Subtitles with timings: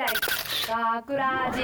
[0.00, 0.06] 大
[1.02, 1.60] 学ラジ。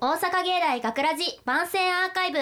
[0.00, 2.38] 大阪芸大学ラジ番宣アーカイブ。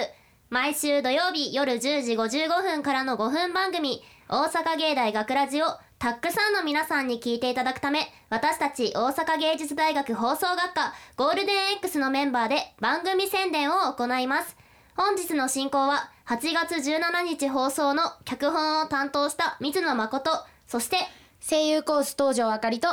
[0.51, 4.01] 毎週土曜日夜10時55分からの5分番組。
[4.29, 5.67] 大阪芸大学ラジを
[5.99, 14.57] たくさんの皆さんに聞いていただくため私たち大阪芸術大学放送学科ゴールデン X のメンバーで番組宣伝を行います。
[14.97, 20.31] 本日の進行は8月17日放送の脚本を担当した水野誠
[20.69, 20.99] そして、
[21.41, 22.89] 声優コース東條あかりと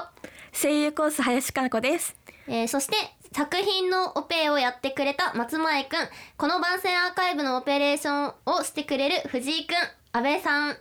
[0.54, 2.15] 声優コース林加奈子です。
[2.47, 2.96] えーそして
[3.33, 5.97] 作品のオペをやってくれた松前くん。
[6.38, 9.75] この番宣アーカイブのオペレーションをしてくれる藤井くん。
[10.14, 10.75] 安倍さんん？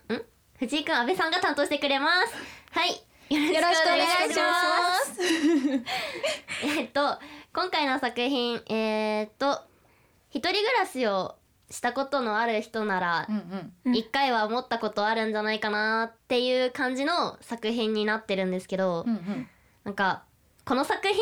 [0.60, 2.34] 藤井くん安倍さんが担当してくれます。
[2.78, 2.90] はい。
[3.34, 5.20] よろしくお願いします。
[6.78, 7.18] えっと
[7.52, 9.62] 今回の作品えーっと
[10.30, 11.34] 一人暮らしを
[11.70, 13.28] したことのある人なら
[13.84, 19.48] 一回は思ったことあるんじゃないかなっていう感じの作品になってるんですけど、うんうん。
[19.84, 20.24] なんか
[20.64, 21.14] この作品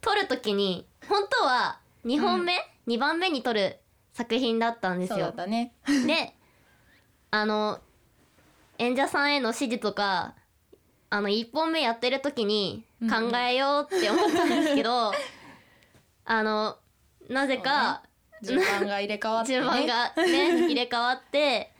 [0.00, 2.54] 撮る時に本当は2本目、
[2.86, 3.78] 2番目に撮る
[4.12, 5.32] 作品だったんですよ。
[6.06, 6.34] で
[7.30, 7.80] あの
[8.78, 10.34] 演者さんへの指示とか
[11.08, 15.12] あの1本目やってる時に考えようって思ったんですけど、
[16.24, 16.76] あの
[17.28, 18.02] なぜか、
[18.42, 19.58] 順番が入れ替わってね。
[19.60, 21.72] 順番がね入れ替わって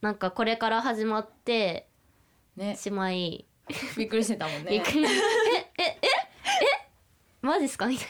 [0.00, 1.88] なんかこれから始まって
[2.56, 2.76] ね。
[2.76, 3.44] しまい。
[3.96, 4.70] びっくりしてたもんね。
[4.70, 5.10] びっくりええ
[5.82, 5.98] ええ
[7.42, 7.86] マジっすか？
[7.86, 8.04] みた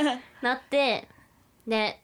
[0.00, 0.20] いな。
[0.42, 1.06] なって
[1.66, 2.00] で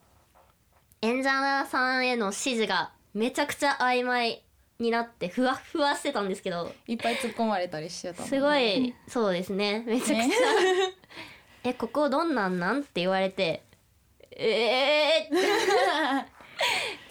[1.03, 4.43] 演者さんへの指示がめちゃくちゃ曖昧
[4.79, 8.37] になってふわっふわしてたんですけどいっぱい突っ込まれたりしてたもんね。
[8.37, 9.83] すごいそうですね。
[9.87, 10.37] めちゃくちゃ、
[11.71, 12.81] えここどんなんなん？
[12.81, 13.65] って言われて
[14.39, 16.37] えーって。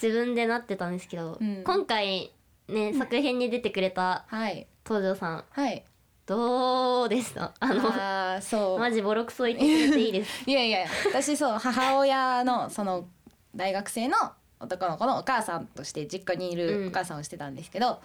[0.01, 1.63] 自分でなってたんですけど、うん。
[1.63, 2.31] 今回
[2.67, 4.67] ね作品に出てくれたはい。
[4.85, 5.83] 東條さんはい。
[6.25, 8.79] どうでしたあのあーそう。
[8.79, 10.43] マジボロクソ言ってくれていいです。
[10.49, 13.07] いやいや私そう母親のその
[13.55, 14.15] 大学生の
[14.59, 16.83] 男の子のお母さんとして実家にいうん。
[16.83, 18.01] るお母さんをしてたんですけど、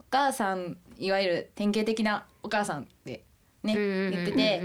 [0.00, 3.24] お母さんいわゆる典型的なお母さんって
[3.62, 4.10] ねうんうんうんうん。
[4.12, 4.62] 言ってて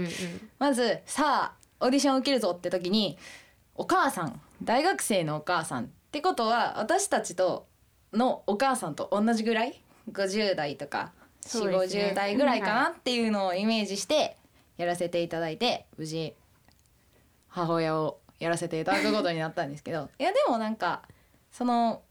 [0.58, 3.18] まずさあオーディション受けるぞって時に
[3.76, 7.66] お母さん大学生のお母さんってことは私たちと
[8.12, 9.80] のお母さんと同じぐらい
[10.12, 11.12] ？50代とか
[11.42, 12.02] 4そうですね。
[12.04, 14.36] 5 0代ぐらいかなっていうのをイメージして
[14.76, 16.34] やらせていただいて無事
[17.48, 20.08] 母親をやらせていただくことになったんですけど。
[20.18, 21.02] いやでもなんか
[21.50, 22.02] その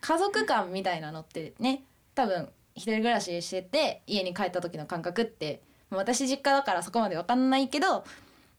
[0.00, 1.84] 家族感みたいなのってね
[2.14, 8.04] 多分一人暮らししてて家に帰った時の感覚って私実家だからそこまで分かんないけど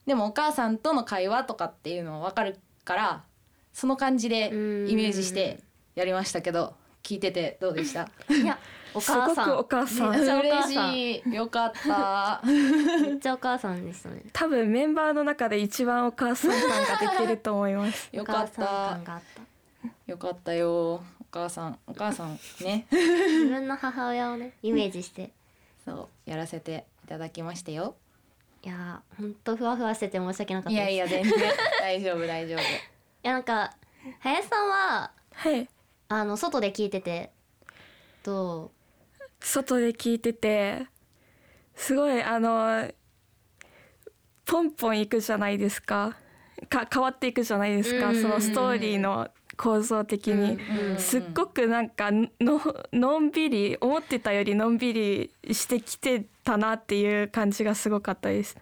[0.05, 3.23] でもお母さんとの会話とかっていうのは分かるから
[3.73, 5.59] その感じでイメージして
[5.95, 6.73] やりましたけど
[7.03, 8.09] 聞いててどうでした？
[8.29, 8.57] いや
[8.93, 9.45] おすご母さん。
[9.45, 10.93] くお母さん、めっちゃ嬉さん。
[10.93, 11.33] しい。
[11.33, 12.41] よかった。
[12.45, 14.21] めっちゃお母さんでしたね。
[14.33, 16.59] 多分メンバーの中で一番お母さん感
[16.99, 18.09] が出てると思います。
[18.13, 18.99] よかった。
[20.07, 21.01] よかったよお
[21.31, 21.79] 母さん。
[21.87, 22.85] お母さんね。
[22.91, 25.31] 自分の母親をねイメージして。
[25.85, 27.95] そうやらせていただきましたよ
[28.63, 30.85] いやーほんとふわふわしてて申し訳なかったいです。
[30.85, 31.51] やいや全然。
[31.79, 32.59] 大丈夫大丈夫。
[32.61, 32.63] い
[33.23, 33.73] やなんか
[34.19, 35.67] 林さんははい。
[36.09, 37.31] あの外で聞いてて
[38.23, 38.71] どう？
[39.39, 40.85] 外で聞いてて
[41.75, 42.91] すごいあの
[44.45, 46.15] ポンポンいくじゃないですか。
[46.69, 48.09] か変わっていくじゃないですか。
[48.09, 48.21] うん。
[48.21, 50.53] そのストーリーの構造的に。
[50.53, 52.29] うんすっごくなんかの
[52.91, 58.57] のんびり思ってたよりのんびりしてきてたなっていう感じがすごかったです。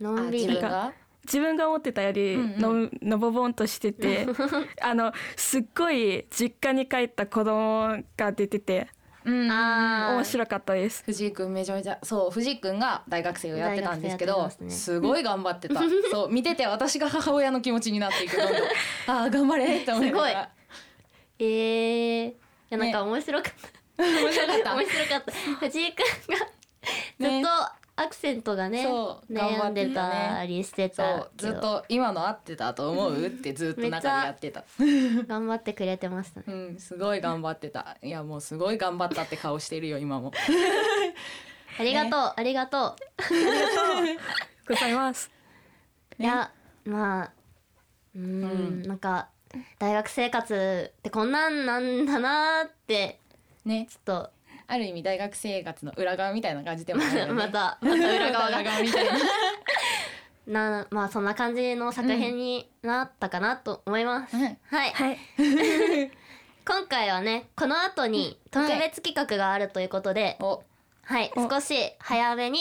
[0.00, 0.58] のんびり。
[0.58, 0.92] あ自分が？
[1.24, 4.26] 自分が思ってたよりの,、うんのぼぼんとしてて
[4.80, 8.88] あのすっごい実家に帰った子供が出てて
[9.24, 10.14] うんあー。
[10.14, 11.02] 面白かったです。
[11.04, 15.80] 藤井くんめちゃめちゃそう藤井くんが大学生をやってたんですけど大学生やってますごい頑張ってた。
[16.10, 18.56] そう見てて私が母親の気持ちになっていくどんどん
[19.06, 20.50] あー頑張れって思いながら。
[21.38, 22.34] えー、い
[22.70, 23.52] やなんか面白かっ
[23.96, 24.74] た、 面白かった。
[24.74, 25.32] 面白かった。
[25.60, 26.46] 藤井くんが
[27.18, 27.42] ずっね。
[27.42, 27.48] と
[28.00, 34.64] アクセントがねそう悩んでたりしてそたうけどずっと今の合ってたと思うってずっと中でやってた。
[35.28, 36.46] 頑張ってくれてましたね。
[36.46, 37.98] うんすごい頑張ってた。
[38.02, 40.32] いやもうすごい頑張ったって顔してるよ今も。
[41.78, 42.96] ありがとう、ありがと
[44.66, 45.30] ございます。
[46.18, 46.50] う、 いや
[46.86, 47.32] まあ
[48.14, 49.28] うーんなんか
[49.78, 53.20] 大学生活ってこんなんなんだなーって
[53.66, 53.86] ね。
[53.90, 54.30] ちょっ
[54.70, 58.60] ある意味大学生活の裏側みたいな感じでもあるね また また裏側が。
[58.60, 59.12] 裏側みたいな
[60.46, 64.42] な まあそんな感じの作品になったかなと思います、うん。
[64.42, 64.90] はい。
[64.92, 65.18] はい。
[66.64, 70.62] 今回はねこの後に特別企画があるということで、お。
[71.02, 71.32] はい。
[71.34, 71.50] お。
[71.50, 72.60] 少し早めに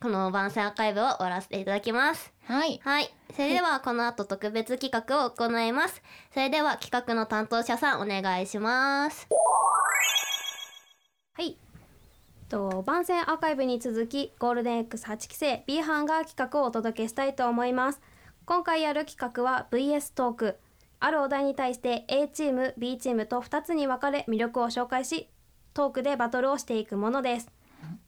[0.00, 2.32] この番宣アーカイブを終わらせていただきます。
[2.48, 2.80] はい。
[2.82, 3.14] はい。
[3.36, 6.02] それではこの後特別企画を行います。
[6.34, 9.28] それでは企画の担当者さんお願いします
[11.40, 11.56] はい。
[12.50, 18.02] と番宣アーカイブに続きゴールデン X8 期生 B 班が企画をお届けしたいと思います。
[18.44, 20.58] 今回やる企画は VS トーク。
[20.98, 25.30] あるお題に対して A チーム B チームと2つに分かれ魅力を紹介し
[25.72, 27.50] トークでバトルをしていくものです。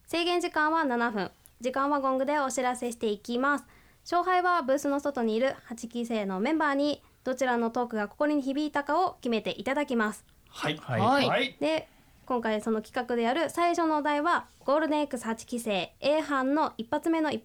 [0.05, 1.31] 制限時間は7分。
[1.59, 3.65] 時間はゴングでお知らせしていきます。
[4.03, 10.23] 勝敗はブースの外にいる8期生のメンバーにどちらのトークが心に響いたかを決めていただきます。
[10.49, 11.89] はいはいはいで
[12.25, 17.43] 今回その企画でやる最初のお題はゴールデン X8 期生 A 班の一発目の一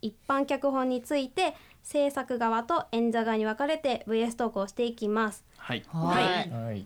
[0.00, 5.44] 一般脚本について制作側と演者側に分かれて VS トークをしていきます。
[5.56, 5.82] はい。
[5.88, 6.50] はい。
[6.50, 6.84] はい。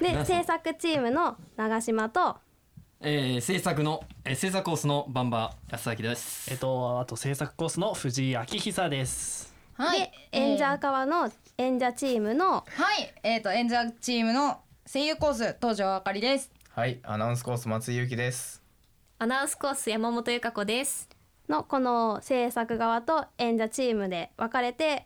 [0.00, 2.36] で制作チームの長島と
[3.02, 6.50] えー、制作の、えー、制作コースのバンバ安明です。
[6.50, 9.54] えっとあと制作コースの藤井明久です。
[9.72, 10.00] はい。
[10.00, 12.62] で演者側の演者チームのは
[12.98, 13.14] い。
[13.22, 17.00] えっ、と演者チームの声優コース東條あかりですはい。
[17.02, 18.62] アナウンスコース松井ゆきです。
[19.18, 21.08] アナウンスコース山本由香子です。
[21.48, 25.04] のこの制作側と演者チームで分かれて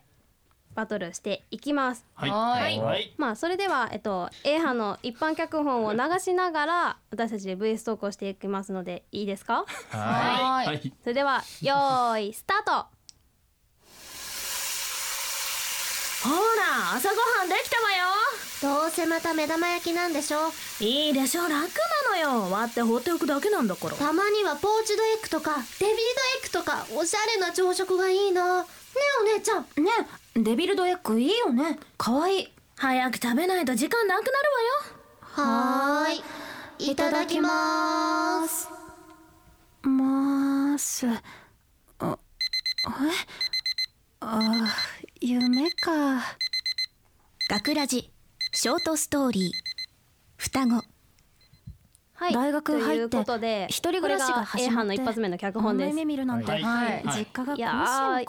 [0.75, 2.05] バトルしていきます。
[2.13, 9.65] はいはいはいまあそれでは、えっと、A 班の一般脚本を流しながら私たちで VS トークをしていきますのでいいですか？
[9.89, 12.85] ははいはいそれではよーいスタート
[16.25, 18.05] ほら、朝ごはんできたわよ。
[18.81, 20.51] どうせまた目玉焼きなんでしょ？
[20.79, 21.59] いいでしょ、楽な
[22.09, 22.49] のよ。
[22.49, 23.95] 割って放っておくだけなんだから。
[23.95, 26.03] たまにはポーチドエッグとかデビルドエ
[26.41, 28.67] ッグとかおしゃれな朝食がいいなね
[29.29, 29.91] えお姉ちゃんね、
[30.35, 31.77] デビルドエッグいいよね。
[31.97, 32.51] かわいい。
[32.77, 34.35] 早く食べないと時間なくなる
[35.21, 38.77] はーいいただきますわ
[39.83, 39.89] よ。
[39.89, 41.05] まーす。
[41.99, 42.17] あ、
[42.87, 42.87] え？
[44.21, 44.39] あ、
[45.27, 46.21] 夢か。
[47.49, 48.11] 学ラジ。
[48.53, 49.51] ショートストーリー。
[50.37, 50.83] 双子。
[52.13, 52.33] はい。
[52.33, 55.89] 大学入って一人暮らしが始まって A 班の一発目の脚本です。
[55.89, 56.61] 夢見るなんて、はい。
[56.61, 57.03] はい。
[57.17, 58.21] 実家がいや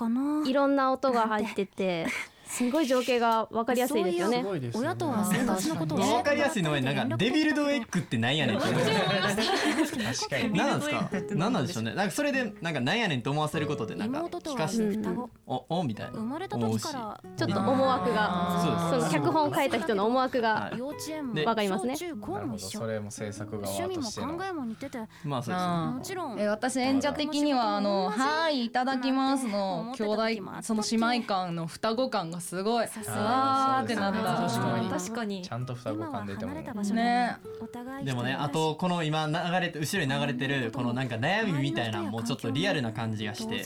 [0.47, 2.07] いろんな音が入ってて
[2.57, 4.45] すごい情景が分かりやすいですよね。
[4.75, 10.53] 親とは生活のことをわかりやすいのはなんかデビルドエッグってなんやねんって確かに。
[10.57, 11.11] 何なんですか？
[11.35, 11.95] 何なんでしょうね。
[11.95, 14.97] なんかそれでなんかなんやねんと思わせることでなんか聞かして。
[14.97, 16.13] 双子おおみたいな。
[16.13, 21.97] 生まれた時からちょっと思惑がその脚本を書いた人の思惑がはい幼稚園もでわかりますね。
[21.97, 24.37] それも制作側趣味もとしての。
[24.39, 24.45] 考。
[24.45, 24.99] えも似てて。
[25.25, 25.71] まあそうですね。
[25.71, 26.41] あもちろん。
[26.41, 30.23] え私演者的にはあの「はいいただきます」の兄弟
[30.63, 32.87] その姉妹感の双子感がすごい。
[33.09, 34.49] あーってなった。
[34.49, 34.89] 確かに。
[34.89, 35.43] 確かに。
[35.43, 37.37] ちゃんと双子感出てもね。
[37.61, 43.65] お互いでもねあとこの今流れて後ろに流れてるこのなんか悩みみたいなもうちょっとリアルな感じがして。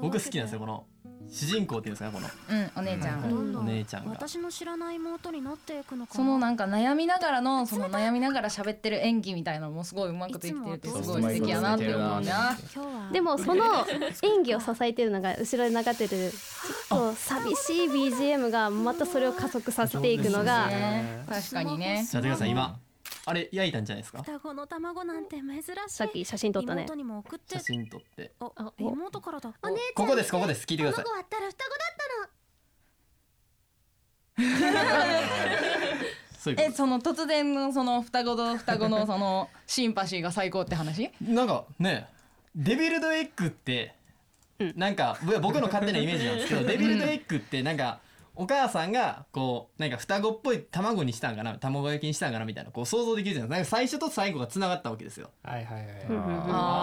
[0.00, 0.84] 僕好きなんですよこの
[1.30, 2.28] 主人公っていうんですかこの。
[2.50, 3.22] うんお姉ちゃん。
[3.22, 3.62] どんどん。
[3.62, 4.10] お姉ちゃんが。
[4.12, 12.20] 私の知らない妹になっていくのかなそのなんか悩みながらのその悩みながら喋ってる演技みたいなのもすごいうまくできてるってすごい素敵やなって思うな。
[12.22, 13.64] 今日はでもその
[14.22, 20.68] 演技を支えてるのが後ろに流れてるちょっと寂しい BGM がまたそれを加速させていくのが。
[20.68, 21.24] ね。
[21.28, 22.06] 確かにね。
[22.10, 22.78] じゃあ出川さん今
[23.28, 24.22] あれ焼いたんじゃないですか？
[24.22, 25.72] 双子の卵なんて珍しい。
[25.88, 26.82] さっき写真撮ったね。
[26.82, 27.54] 妹にも送って。
[27.58, 28.32] 写真撮って。
[28.40, 30.64] あ妹からだお姉ちゃんここですここです。
[30.64, 31.04] 聞いてください。
[31.04, 32.06] 卵あったら双子だった
[36.52, 36.56] の。
[36.58, 41.08] えその突然のその双子と双子のそのシンパシーが最高って話？
[41.08, 42.06] となんかね
[42.54, 43.96] デビルドエッグって
[44.76, 47.98] なんか僕僕の勝手なイメージなんですけど デビルドエッグってなんか
[48.36, 53.76] お母さんがこうなんか双子っぽい卵にしたんかな卵焼きにしたんかなみたいなこう想像できるじゃないですか。
[53.78, 55.30] なんか最初と最後がつながったわけですよ。
[55.42, 55.86] はいはいはい
[56.48, 56.76] あ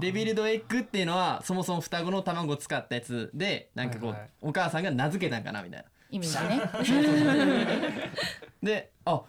[0.00, 4.30] デビルドエッグっていうのはそもそも双子の卵を使ったやつでなんかこう、はいはい。
[4.42, 5.86] お母さんが名付けたんかなみたいな。
[6.10, 6.60] 意味がね。
[8.62, 9.22] であ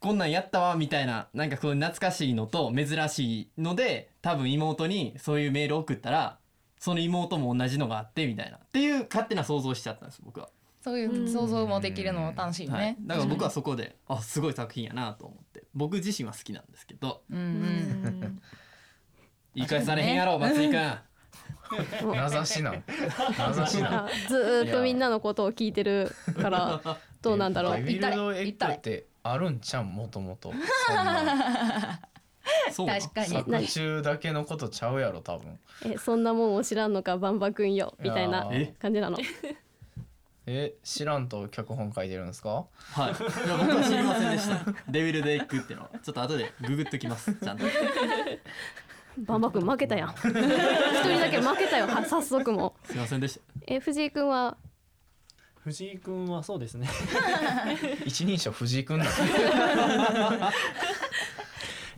[0.00, 6.38] こんなんやったわみたいななんかこう懐かしいのと珍しいので多分妹にそういうメール送ったら
[6.80, 8.56] その妹も同じのがあってみたいな。
[8.56, 10.48] っていう勝手な想像しちゃったんです僕は、
[10.82, 12.80] そういう想像もできるのも楽しいはい。
[12.80, 15.64] ね、だから僕はそこであすごい作品やなと思って。
[15.74, 17.22] 僕自身は好きなんですけど。
[17.30, 17.38] うん。
[17.38, 18.40] うん
[19.52, 20.74] 言い返されへんやろ松井君。
[22.14, 22.84] 名指しなん。
[23.36, 26.80] 名指しなずーっとみんなのことを聞いてるから
[27.20, 27.76] どうなんだろう。
[27.76, 30.52] デビルドエッグってあるんちゃんもともと。
[32.72, 33.28] そう確かに。
[33.28, 35.58] 作中だけのことちゃうやろ多分。
[35.84, 39.18] えそんなもんを知らんのかバンバくんよみたいな感じなの。
[40.46, 42.66] え知らんと脚本書いてるんですか？
[42.92, 43.10] はい。
[43.10, 44.64] いや僕は知りませんでした。
[44.90, 45.84] デビルドエッグっていうの。
[45.84, 47.64] はちょっと後でググっときますちゃんと。
[49.18, 50.10] バンバ君負けたやん。
[50.10, 52.74] 一人だけ負けたよは早速も。
[52.84, 53.40] すいませんでした。
[53.66, 54.56] え藤井君は？
[55.62, 56.88] 藤井君はそうですね。
[58.06, 59.04] 一人称藤井くんだ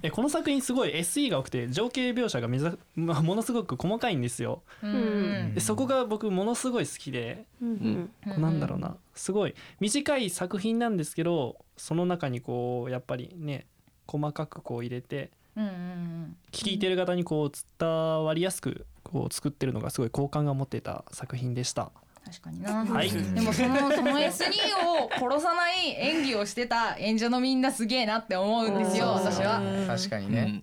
[0.03, 4.63] えこの作品すごい SE が多くて情景描写がめざ、まあ、ものすごく細かいんですよ。
[4.83, 8.97] うんでそこが僕ものすごい好きで、うんなんだろうな。
[9.15, 9.55] すごい。
[9.81, 13.67] 短い作品なんですけどその中にこうやっぱりね
[14.07, 17.89] 細かくこう入れてうんうん聞いてる方にこう伝
[18.25, 21.93] わりやすくこう作ってるのがすごい好感が持ってた作品でした。
[22.25, 23.11] 確かにな、はい。
[23.11, 29.61] でもそのその S2 を殺さない演技をしてた演者のみんなすげえなって思うんですよ私は。
[29.87, 30.63] 確かにね、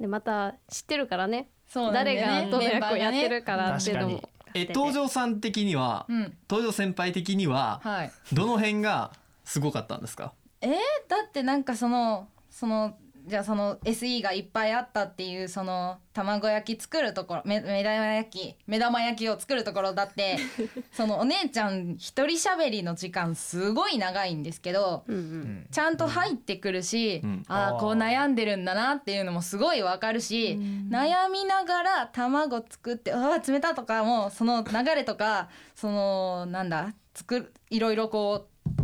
[0.00, 1.50] でまた知ってるからね。
[1.66, 4.18] そうなんだ誰がどの役をやってるからっていうのも。
[4.18, 6.36] 確え東條さん的には、うん。
[6.48, 8.12] 東條先輩的にははい。
[8.32, 9.12] どの辺が
[9.44, 10.32] すごかったんですか？
[10.60, 10.70] えー、
[11.08, 12.96] だってなんかそのその
[13.26, 20.36] じゃあその SE がいっぱいあったっていうその卵焼き作るところめ目玉焼き目玉焼きを作るところだって
[20.92, 25.66] そのお姉ちゃん一人喋りの時間すごい長いんですけどうんうん。
[25.70, 27.44] ちゃんと入ってくるし、うん。
[27.48, 30.58] ああこう悩んでるんだなっていうのもすごいわかるし、
[30.90, 38.74] 悩みながら卵作って「ああ冷た」とかもその流れとかそのなんだ作るいろいろこう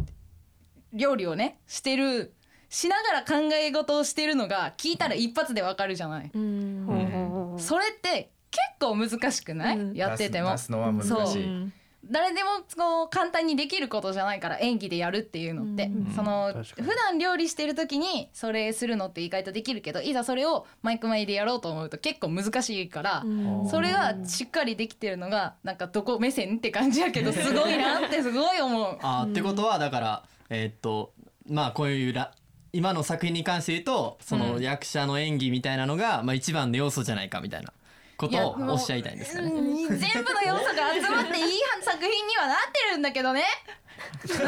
[0.93, 2.33] 料理をねしてる
[2.71, 6.31] しながら考え事をしてるのが聞いたら一発でわかるじゃない。
[6.33, 6.43] ほう
[6.87, 10.53] ほうほうそれって結構難しくない、やってても。
[10.53, 11.27] 出すのは難そう。
[11.27, 11.73] しい
[12.03, 16.89] 誰でもこう簡単にできることじゃないから演技でやるっていうのって、その確かに。
[16.89, 23.25] 普段料理してる時にそれするのって意外とできるけどいざそれをマイク前でやろうと思うと結構難しいから、
[23.71, 28.99] それがしっかりできてるのがなんかどこ目線って感じやけどすごいなってすごい思う。
[29.03, 31.13] あーってことはだからえーっと
[31.49, 32.33] まあこういうら
[32.73, 34.63] 今の作品に関して言うとそのうん。
[34.63, 37.73] 役者の演技みたいなのが、まあ、一番の要素じゃないかみたいな
[38.17, 39.51] ことをおっしゃいたいんですかね。
[39.51, 43.45] うん全部の要素が集まっていい作品にはなってるんだけどね。
[43.75, 43.81] うん
[44.29, 44.47] そう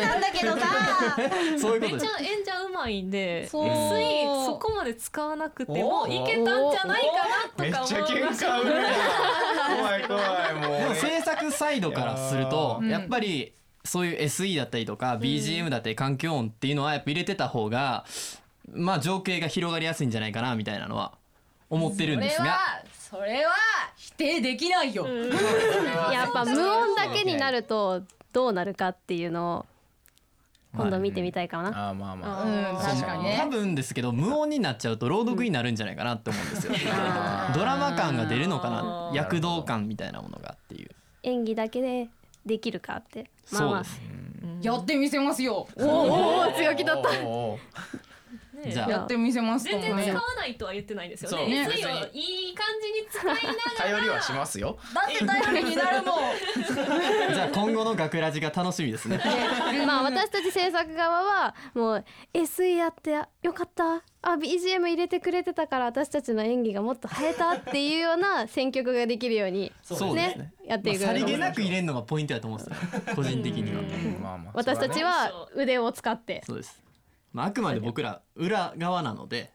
[0.00, 0.66] なんだけどさ。
[1.58, 3.66] そういうめっちゃ演者うまいんでそう。
[3.66, 8.60] SE そこまで使わなくてもいけたんじゃないかなとか思いました。
[8.60, 10.78] 怖い怖いもう。
[10.78, 12.88] でも制作サイドからするとうん。
[12.88, 13.52] やっぱり
[13.84, 18.04] そういう SE だったりとか BGM だったり環境音っていうのはやっぱ入れてた方が
[18.72, 21.12] まあ情景が広がりやすいんじゃないかなみたいなのは
[21.70, 22.44] 思ってるんですが。
[22.44, 23.52] それはそれは
[23.96, 25.06] 否定できないよ。
[26.12, 29.66] やっぱ無音だけになるとどうなるかっていうのを
[30.76, 31.88] 今度見てみたいかな。
[31.88, 32.42] あーまあまあ。
[32.42, 32.76] うん。
[32.76, 33.38] 確かにね。
[33.40, 36.72] 多分ですけど無音になっちゃうと朗読になるんじゃないかなって思うんですよ。
[37.54, 39.10] ドラマ感が出るのかな。
[39.14, 40.90] 躍動感みたいなものがっていう。
[41.22, 42.08] 演技だけで
[42.48, 43.30] できるかって。
[43.52, 44.66] まあまあそうです。
[44.66, 45.68] やってみせますよ。
[45.76, 47.10] おお強気だった。
[48.66, 50.22] じゃあやってみせますともね全然使わ。
[50.36, 51.46] ないとは言ってないですよね。
[51.46, 51.68] ね
[52.12, 56.18] いい感じに使いながら 頼りはしますよだって頼りになるもん。
[57.34, 59.20] じゃあ今後の学ラジが楽しみですね。
[59.86, 70.52] まあ私たち制作側はもう SE やってよかったあ BGM 入れてくれてたから私たちの演技がもっと映えたっていうような選曲ができるようにそうですね。
[70.66, 73.14] やっていく、まあさりげなく入れるのがポイントだと思うんですよ。
[73.14, 73.82] 個人的には。
[74.20, 76.87] まあまあ私たちは腕を使ってそうです。
[77.32, 79.52] まああくまで僕ら裏側なので。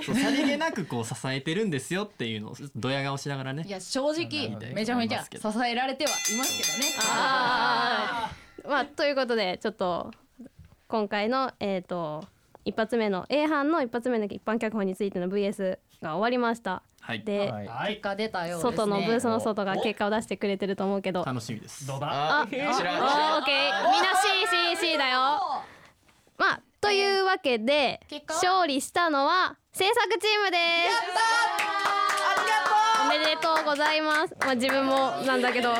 [0.00, 5.30] そうさりげなくこう支えてるんですよっていうのをドヤ顔しながらねいや正直めちゃめちゃ支
[5.66, 6.94] えられてはいますけどね。
[7.10, 10.12] あーまあということでちょっと
[10.86, 12.24] 今回のえっ、と
[12.64, 16.82] 一発目の A 班の一発目の一般脚本についての VS が終わりました。
[17.00, 18.76] はいで、はいはい結果出たようですね。
[18.76, 21.24] 外のブースの外が結果を出してくれてると思うけど。
[21.24, 22.06] 楽しみですどうだ？
[22.08, 24.08] あ、あ知らん知らんオーケー、みんな
[24.76, 25.18] C C C だよ。
[26.36, 30.62] まあというわけで勝利したのは制作チームです。
[33.04, 34.36] おめでとうございます。
[34.40, 35.70] まあ自分もなんだけど、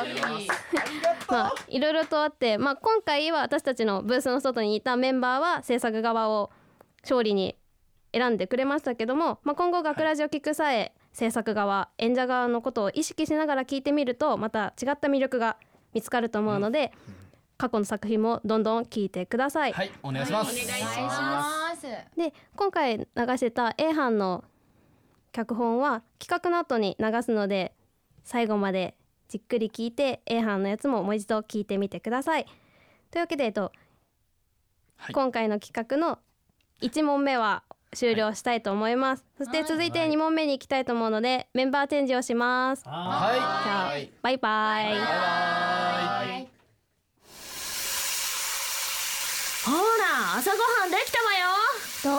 [1.28, 6.50] まあいろいろとあって、まあ今回は私たちのブースの外にいたメンバーは制作側を
[7.02, 7.56] 勝利に
[8.12, 15.58] 選んでくれましたけども、まあ今後学ラジを聞く際、制作側演者側のことを意識しながら聞いてみるとまた違った魅力が
[15.94, 16.92] 見つかると思うので、
[17.58, 19.72] 過去の作品もどんどん聞いてください。
[19.72, 21.82] はいお願いします、お願いします。
[22.16, 24.44] で今回流してた A 班の
[25.32, 27.74] 脚本は企画の後に流すので
[28.24, 28.96] 最後まで
[29.28, 32.46] じっくり聞いて A 班のやつももう一度聞いてみてください。
[33.10, 33.72] というわけで、えっと
[34.96, 36.18] はい今回の企画の
[36.80, 39.24] 1問目は終了したいと思います。
[39.36, 42.84] そして続いて2問目に行きたいと思うのでメンバーチェンジをします。
[42.84, 44.84] じはゃあバイバイ。
[44.86, 46.57] バイバイ
[49.68, 51.48] ほら朝ごはんできたわよ。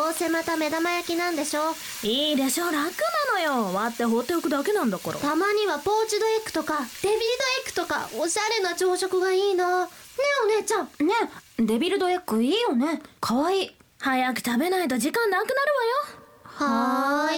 [0.05, 1.73] どうせまた目玉焼きなんでしょ？
[2.03, 2.83] いいでしょ楽な
[3.33, 3.73] のよ。
[3.73, 5.17] 割って放っておくだけなんだから。
[5.17, 7.23] たまにはポーチドエッグとかデビルドエ
[7.63, 9.85] ッグとかおしゃれな朝食がいいな。
[9.85, 9.91] ね
[10.51, 10.85] えお姉ちゃん。
[10.85, 11.13] ね
[11.57, 13.01] デビルドエッグいいよね。
[13.19, 13.75] かわいい。
[13.99, 15.59] 早く食べないと時間なくなる
[16.43, 17.37] はー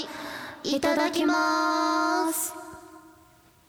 [0.71, 0.77] い。
[0.77, 2.53] いただきまーす。
[2.53, 2.57] わ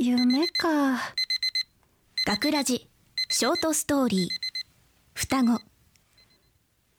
[0.05, 0.99] 夢か。
[2.27, 2.89] 学ラジ。
[3.29, 4.27] ショートストーリー。
[5.13, 5.61] 双子。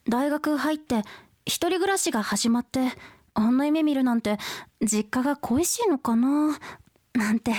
[0.08, 1.02] 大学入って
[1.44, 2.80] 一人暮らしが始まって
[3.34, 4.38] あんな夢見るなんて
[4.80, 6.58] 実家が恋しいのかな？
[7.12, 7.52] なんて。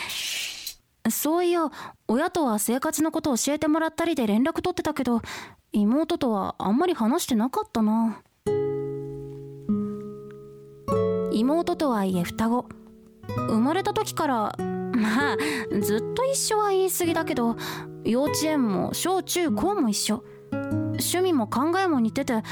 [1.10, 1.70] そういや
[2.08, 5.20] 親とは生活のこと教えてもらったりで連絡取ってたけど
[5.72, 8.22] 妹とはあんまり話してなかったな。
[11.32, 12.66] 妹とはいえ双子
[13.36, 14.34] 生まれた時から
[14.94, 15.36] まあ
[15.80, 17.56] ずっと一緒は言い過ぎだけど
[18.04, 20.24] 幼稚園も小中高も一緒。
[20.52, 22.42] 趣味も考えも似てて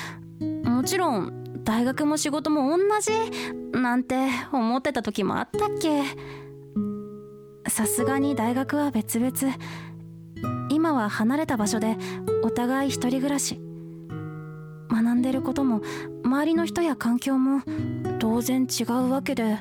[0.65, 3.13] もちろん大学も仕事も同じ
[3.79, 6.03] なんて思ってた時もあったっけ。
[7.69, 9.33] さすがに大学は別々。
[10.71, 11.99] 今は離れた場所で
[12.43, 13.61] お互い一人暮らし。
[14.91, 15.83] 学んでることも
[16.25, 17.63] 周りの人や環境も
[18.19, 19.59] 当然違うわけで。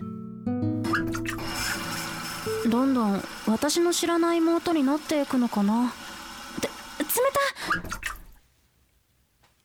[2.69, 5.91] どんどん私の知らない妹になっていくのかな。
[6.61, 6.67] で
[6.99, 7.39] 冷た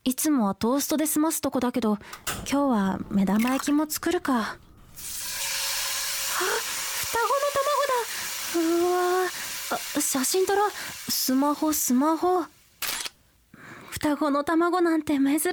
[0.05, 1.99] いつもはトーストで済ますとこだけど
[2.51, 4.39] 今日は目玉焼きも作るか。
[4.39, 4.57] あ
[6.97, 8.73] 双子の卵だ。
[8.81, 8.85] う
[9.23, 9.29] わ
[9.97, 10.71] あ写真撮ろう。
[10.71, 12.45] スマホスマホ。
[13.91, 15.45] 双子の卵なんて珍し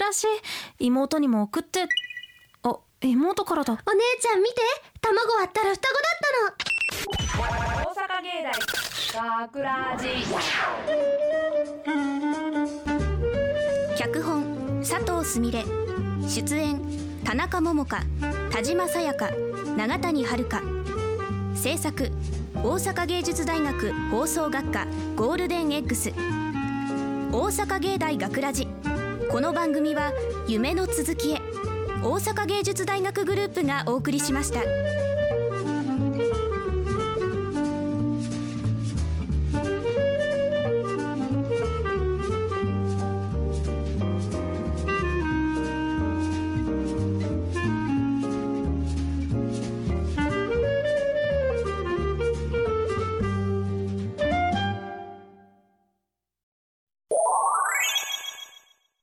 [0.79, 0.85] い。
[0.85, 1.87] 妹にも送って。
[2.63, 3.73] あ妹からだ。
[3.73, 3.81] お姉
[4.21, 4.61] ちゃん見て。
[5.01, 6.01] 卵割ったら双子だっ
[6.57, 6.70] たの。
[6.91, 8.51] 大阪芸大
[9.47, 10.07] 学ラジ
[13.97, 15.63] 脚本佐藤すみれ。
[16.27, 16.81] 出演
[17.23, 18.03] 田中桃香
[18.51, 19.29] 田島さやか
[19.77, 20.61] 永谷遥。
[21.55, 22.11] 制作
[22.55, 24.85] 大阪芸術大学放送学科
[25.15, 26.13] ゴールデン X 大
[27.31, 28.67] 阪芸大学ラジ。
[29.29, 30.11] この番組は
[30.45, 31.41] 夢の続きへ。
[32.03, 34.59] 大阪芸術大学グループがお送りしました。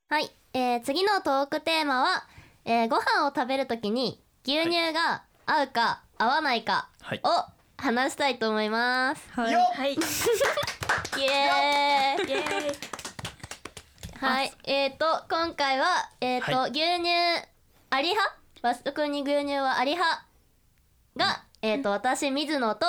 [0.09, 2.25] はい、えー、次のトークテーマは、
[2.65, 7.21] えー、ご飯を食べるときに牛乳が合うか合わないかはい。
[7.23, 7.29] を
[7.77, 9.23] 話したいと思います。
[9.33, 9.53] はい。
[9.53, 9.63] よっ。
[9.75, 9.93] はい。
[11.19, 12.29] イエーイ。
[14.19, 15.87] はい、えーと今回は
[16.21, 17.09] えーと、は牛乳
[17.91, 18.37] あり派？
[18.63, 20.25] 和食に牛乳はあり派
[21.17, 22.87] が、えーと私水野と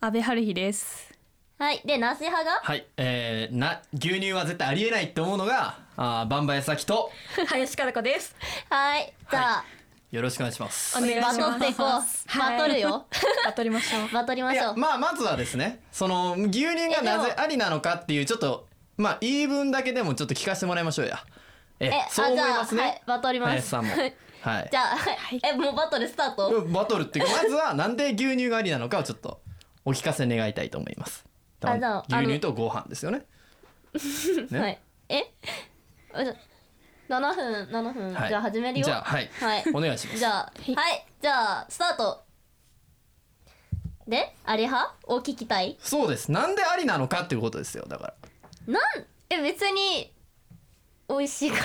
[0.00, 1.12] 安倍春日です。
[1.58, 1.82] はい。
[1.84, 2.60] でなし派が？
[2.62, 7.10] はい、えー、な牛乳は絶対ありえないって思うのがあーバンバヤサキと。
[7.48, 8.36] 林かな子です。
[8.70, 9.64] はいじゃあ、
[10.12, 10.96] よろしくお願いします。
[10.96, 11.38] お願いします。
[11.40, 13.06] バトっていこう、バトるよ。
[13.44, 14.08] バトりましょう。
[14.14, 14.66] バトりまいしょう。
[14.68, 21.18] やまあまずはですねその牛乳がなぜありなのかっていうちょっとまあ言い分だけでもちょっと聞かせてもらいましょうや。
[21.80, 22.82] ええそう思いますね？
[22.82, 23.50] あじゃあはいバトります。
[23.50, 23.92] 林さんも。
[24.42, 24.68] はい。
[24.70, 29.40] じゃあ、はい、えもうバトルスタート、バトルっていうかまずはなんで牛乳がありなのかをちょっと
[29.84, 31.24] お聞かせ願いたいと思います。
[31.64, 33.26] あじゃあ牛乳とご飯ですよね。
[34.50, 34.60] ね。
[34.60, 34.78] はい。
[35.08, 35.32] え？
[36.12, 38.28] 7分7分、はい。
[38.28, 38.84] じゃあ始めるよ。
[38.84, 39.30] じゃあはい。
[39.40, 39.64] はい。
[39.74, 40.18] お願いします。
[40.18, 42.22] じゃあはい、じゃあスタート。
[44.06, 44.94] であり派？
[45.06, 45.76] を聞きたい？
[45.80, 46.32] そうです。
[46.32, 48.14] なんでありなのかっていうことですよだか
[48.66, 48.72] ら。
[48.72, 48.82] なん？
[49.30, 50.12] え別に
[51.08, 51.64] 美味しいから。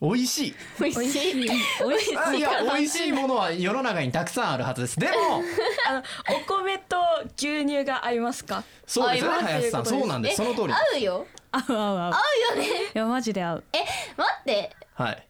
[0.00, 0.54] 美味しい。
[0.80, 1.34] 美味しい。
[1.34, 1.50] 美
[1.94, 2.16] 味しい。
[2.18, 4.98] あいや美味しいものは世の中にたくさんあるはずです。
[4.98, 5.12] でも
[5.88, 6.02] あの
[6.36, 6.96] お米と
[7.36, 8.64] 牛乳が合いますか？
[8.86, 9.52] そうですね合います。
[9.52, 9.86] 林さん。
[9.86, 10.36] そうなんです。
[10.36, 12.12] その通り合うよ合う合う合う。
[12.12, 12.20] 合
[12.54, 12.68] うよね。
[12.94, 13.64] いやマジで合う。
[13.72, 13.78] え
[14.16, 14.76] 待って。
[14.94, 15.28] はい。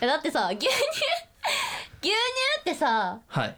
[0.00, 0.68] えだってさ牛乳
[2.02, 2.14] 牛乳
[2.60, 3.56] ってさはい。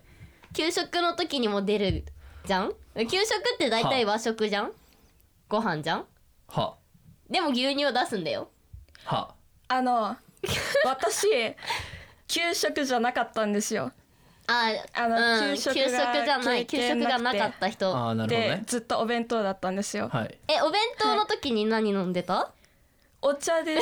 [0.54, 2.04] 給食の時にも出る
[2.44, 2.72] じゃん？
[2.94, 4.72] 給食って大体和食じゃん？
[5.48, 6.06] ご飯じゃん？
[6.48, 6.76] は
[7.30, 8.50] でも牛乳を出すんだよ。
[9.04, 9.34] は
[9.68, 10.16] あの
[10.84, 11.26] 私
[12.28, 13.92] 給食じゃなかったんですよ
[14.46, 17.96] ああのうん、給食給食がじゃない給食がなかった人。
[17.96, 20.08] ああなるほどでねずっとお弁当だったんですよ。
[20.12, 20.38] はい。
[20.48, 22.50] えお弁当の時に何飲んでた？
[23.20, 23.78] お茶で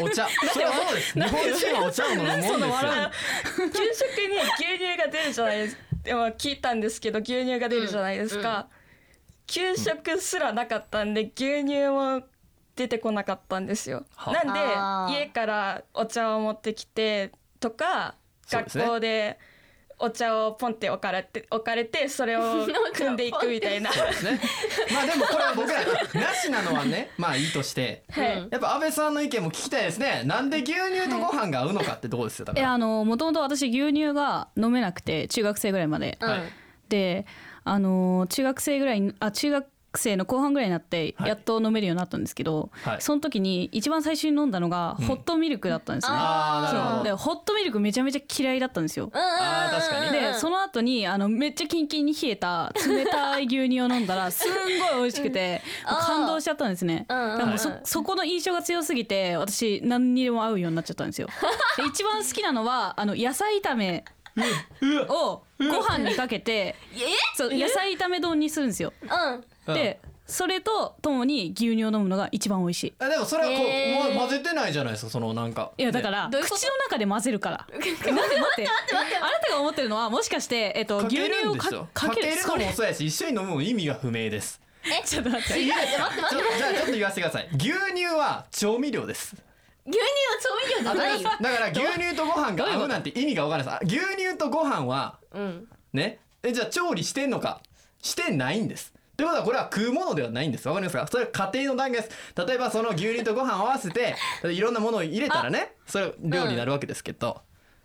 [0.00, 0.26] お茶。
[0.52, 1.12] それはそうです。
[1.14, 2.58] 日本人はお茶を飲むもんですよ。
[2.58, 8.68] 給食に牛乳が出るじゃないですでも聞いたんですけど牛乳が出るじゃないですか、
[9.46, 12.22] 給食すらなかったんで牛乳も
[12.74, 14.04] 出てこなかったんですよ。
[14.16, 18.14] はなんで家からお茶を持ってきてとか
[18.50, 18.84] 学そうですね。
[18.86, 19.38] 校で
[20.00, 23.92] お茶をポンって置かれて置かれてそれを 汲んでいくみたいな。
[23.92, 24.40] そうですね。
[24.92, 25.84] まあでもこれは僕ら
[26.20, 28.02] なしなのはねまあいいとして。
[28.10, 28.48] はい。
[28.50, 30.22] やっぱ安倍さんの意見も聞きたいですね。
[30.24, 32.66] なんで牛乳とご飯が合うのかってとこですよだから。
[32.66, 36.40] えあのもともと私牛乳が飲めなくて中学生ぐらいまで、はい。
[36.88, 37.26] で
[37.64, 39.66] あの中学生ぐらいにあ中学
[39.98, 41.28] 生の後半ぐらいになってはい。
[41.28, 43.00] やっと飲めるようになったんですけど、はい。
[43.00, 46.16] その時に一番最初に飲んだのがホットミルクだったんですね、
[47.00, 47.04] う。
[47.04, 49.10] でホットミルクめちゃめちゃ嫌いだったんですよ。
[49.12, 57.06] あー確かにでその後にあのめっちゃキンキンに冷えた冷たい牛乳を飲んだら すんごい美味しくてもう感動しちゃったんですね。
[57.08, 57.38] だうんうん。
[57.38, 61.28] からもうそそこの印象が強すぎて私何にでも合うようになっちゃったんですよ。
[61.76, 64.04] で一番好きなのはあの野菜炒め
[65.08, 66.76] をご飯にかけて
[67.34, 68.92] そう野菜炒め丼にするんですよ。
[69.02, 72.94] うんでそれとともに牛乳を飲むのが一番美味しい。
[73.00, 73.64] あでもそれはこ
[74.14, 75.72] う、混ぜてないじゃないですかそのなんか。
[75.76, 77.66] いやだから口の中で混ぜるから。
[77.74, 78.68] 待って待って待って。
[78.68, 81.88] あなたが思ってるのはもしかして、えっと、か牛けるん乳をかですよ。
[81.92, 84.60] かけるかけるのもそうやし一緒に飲むのも意味が不明です。
[84.84, 85.02] え？
[85.04, 85.60] ちょっと待って。
[85.60, 87.48] いいですかちょじゃあちょっと言わせてください。
[87.54, 89.34] 牛乳は調味料です。
[89.86, 90.06] 牛乳は
[90.40, 91.30] 調味料じゃないよ。
[91.40, 93.86] だから牛乳とご飯が合うなんて意味がわからない。
[93.86, 95.68] です牛乳とご飯はうん。
[95.92, 96.20] ね？
[96.44, 97.60] えじゃあ調理してんのか？
[98.00, 100.66] してないんですということはこれは食うものではないんです。
[100.66, 101.06] わかりますか？
[101.06, 102.16] それは家庭の段階です。
[102.46, 104.14] 例えばその牛乳とご飯を合わせて
[104.50, 107.42] いろんなものを入れたらねそれ料理になるわけですけど、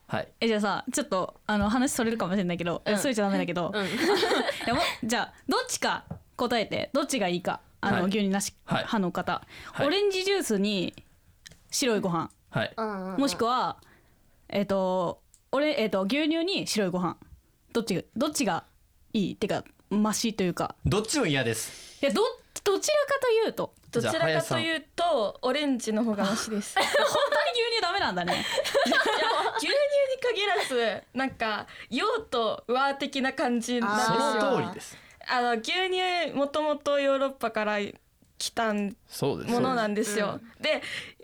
[0.08, 0.30] はい。
[0.40, 6.06] えじゃあさちょっとあの話それるかもしれないけど、えそれちゃダメだけど、 いやもじゃあどっちか
[6.38, 7.60] 答えてどっちがいいか。
[7.82, 8.06] あの、はい。
[8.06, 9.42] 牛乳なしはい派の方、
[9.74, 9.88] はい。
[9.88, 10.94] オレンジジュースに
[11.70, 12.32] 白いご飯。
[12.50, 12.74] はい。
[12.78, 13.76] うんうんもしくは
[14.48, 15.22] えっ、と
[15.52, 17.18] 俺えっ、と牛乳に白いご飯。
[17.74, 18.64] どっちがどっちが
[19.12, 19.34] いい？
[19.34, 20.76] ってかマシというか。
[20.86, 21.98] どっちも嫌です。
[22.02, 22.22] いやど
[22.64, 26.76] どちらかというとどちらかというとオレンジの方がマシです。
[26.78, 26.96] 本当に
[27.62, 28.34] 牛乳ダメなんだね。
[28.34, 28.96] いや
[29.58, 29.76] 牛乳に
[30.22, 34.52] 限らずなんか用と和的な感じなんですそよ。
[34.52, 34.98] の通りです。
[35.28, 37.78] あの牛乳もともとヨーロッパから
[38.38, 40.40] 来たものなんですよ。
[40.60, 40.82] で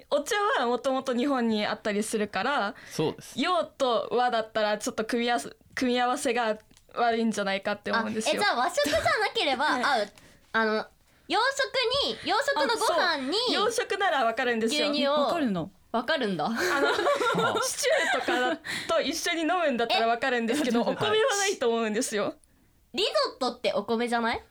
[0.09, 3.33] お茶はもともと日本にあったりするからそうです。
[3.39, 6.57] 洋と和だったらちょっと組み合わせ組み合わせが
[6.95, 8.35] 悪いんじゃないかって思うんですよ。
[8.35, 10.09] えじゃあ和食じゃなければ合う。
[10.53, 10.85] あの
[11.27, 14.89] 洋食に洋食のご飯に洋食ならわかるんですよ。
[14.89, 15.13] 牛乳を。
[15.13, 15.71] わかるの？
[15.91, 16.45] わかるんだ。
[16.45, 18.61] あのシチューとか
[18.95, 22.35] と一緒に飲むんだったらわかるんですけどお米はないと思うんですよ。
[22.93, 24.41] リゾットってお米じゃない？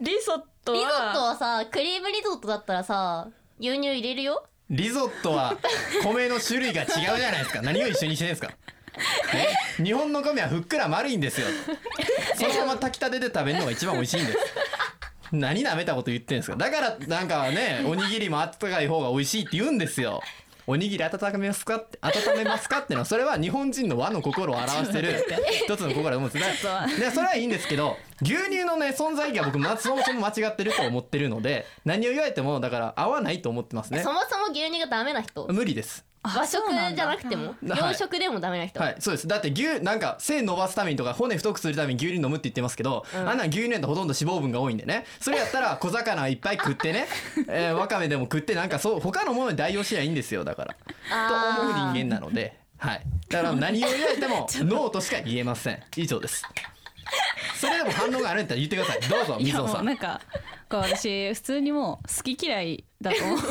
[0.00, 4.44] リゾットリゾットははさクリームリゾットだったらさ牛乳入れるよ？
[4.70, 5.56] リゾットは
[6.04, 7.62] 米の種類が違うじゃないですか。
[7.62, 8.52] 何を一緒にしてるんですか？
[8.52, 8.77] え
[9.82, 11.46] 日本の米はふっくら丸いんですよ。
[12.36, 14.38] そのまま炊きたてで食べるのが一番美味しいんです。
[15.32, 16.56] 何舐めたこと言ってんですか。
[16.56, 20.22] だからなんかねおにぎりも温かい方が美味しいって言うんですよ。
[20.66, 21.76] おにぎり温めますか？
[21.76, 23.00] って温めますかっての。
[23.00, 25.24] はそれは日本人の和の心を表してる
[25.64, 26.66] 一つの心だと思うんです。
[26.66, 34.00] ね でそれはいいんですけど牛乳のね存在意義は僕まそもそも間違ってると思ってるので何を言われてもだから合わないと思ってますね。
[34.02, 36.04] そもそも牛乳がダメな人無理です。
[36.20, 37.54] 和食じゃなくても？
[37.62, 38.80] 洋食でもダメな人？
[38.80, 39.28] はいそうです。
[39.28, 45.04] だって牛なんか背伸ばすためにとか骨太くするために牛乳飲むって言ってますけど、あんなん牛乳なんてほとんど脂肪分が多いんでね。
[45.20, 47.06] それやったら 小魚いっぱい食ってね、
[47.48, 50.74] えーわかめでも食ってなんかそう他のものに代用しりゃいいんですよだから。
[51.56, 52.58] と思う人間なので。
[52.78, 53.02] はい。
[53.28, 55.80] だから何を言われても ノーとしか言えません。
[55.96, 56.44] 以上です
[57.58, 59.00] それでも反応があるんだったら言ってください。
[59.00, 60.20] どうぞいや水野さもうんなんか
[60.68, 63.38] こう私普通にもう好き嫌いだと思う。
[63.38, 63.42] あ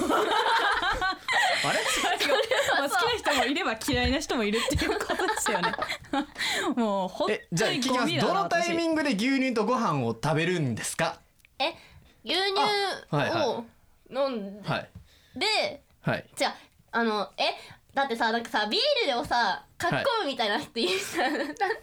[1.73, 1.79] れ？
[2.79, 5.71] まあ好きな人もいれば嫌いな人もいるっていうことですよね。
[6.75, 8.17] もう本えじゃあ聞きます。
[8.19, 11.19] どのタイミングで牛乳とご飯を食べるんですか？
[11.59, 11.73] え
[12.23, 12.53] 牛乳
[13.09, 13.65] はいはを
[14.11, 14.89] 飲んはい。
[15.35, 16.25] ではい。
[16.35, 17.43] じゃああのえ
[17.93, 21.31] だってさなんかさビールでもさかっこむみたいなっていうさ、なん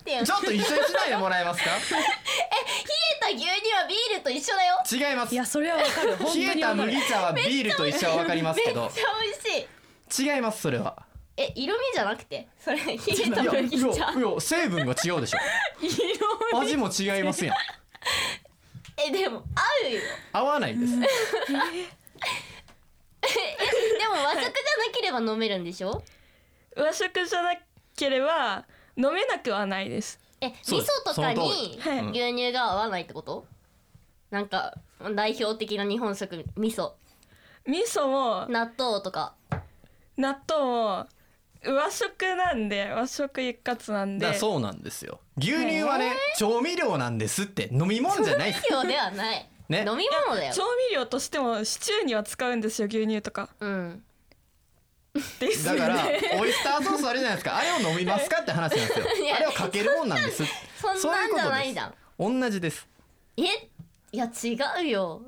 [0.05, 0.27] ていうの？
[0.27, 1.71] ちょっと一緒にしないでもらえますか？
[1.71, 4.83] え冷えた牛乳はビールと一緒だよ。
[4.91, 5.35] 違います。
[5.35, 6.17] いやそれはわかる。
[6.17, 8.83] 本当に冷えた麦茶はビールと一緒はわかりますけど。
[8.83, 10.35] めっちゃ美味しい。
[10.35, 11.07] 違いますそれは。
[11.37, 12.49] え色味じゃなくて？
[12.61, 12.99] それ冷え
[13.31, 15.39] たいやいや麦茶いや成分が違うでしょ
[16.61, 17.57] 味も違いますやん
[19.09, 19.43] えでも合
[19.89, 20.01] うよ
[20.33, 20.99] 合わないですえで
[24.07, 24.53] も和食じゃな
[24.93, 26.05] ければ飲めるんでしょ
[26.77, 27.57] 和食じゃな
[27.97, 28.65] ければ
[28.97, 30.21] 飲めなくはないです。
[30.41, 30.93] え味そうです。
[31.07, 31.99] 噌とかにその通り。
[32.01, 33.47] うん牛乳が合わないってこと？
[34.31, 34.75] なんか
[35.15, 36.93] 代表的な日本食味噌。
[37.67, 39.35] 味噌も納豆とか。
[40.17, 41.07] 納豆も
[41.67, 44.35] 和食なんで和食一括なんで。
[44.35, 45.21] そうなんですよ。
[45.39, 47.69] 牛乳はね調味料なんですって。
[47.73, 48.65] 飲み物じゃないです。
[48.69, 49.49] 調味料ではない。
[49.69, 49.79] ね。
[49.89, 50.53] 飲み物だよ。
[50.53, 53.49] 調味料としてもシチューには使うんですよ牛乳とか。
[53.61, 54.05] うん
[55.39, 56.05] ですだから
[56.41, 57.57] オイスターソースあれじゃないですか。
[57.57, 59.07] あれを飲みますかって話なんですよ。
[59.25, 60.43] いやあれをかけるもんなんです。
[60.81, 61.95] そんなんじゃないじゃん。
[62.41, 62.87] 同じです。
[63.37, 63.43] え？
[64.13, 65.23] いや違うよ。